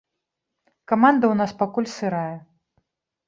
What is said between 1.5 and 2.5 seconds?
пакуль сырая.